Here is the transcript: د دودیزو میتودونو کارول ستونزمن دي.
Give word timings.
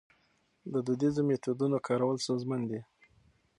د 0.71 0.73
دودیزو 0.85 1.21
میتودونو 1.27 1.77
کارول 1.87 2.17
ستونزمن 2.23 2.61
دي. 2.69 2.81